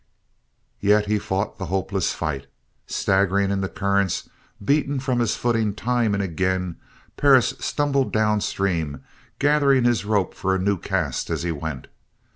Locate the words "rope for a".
10.03-10.59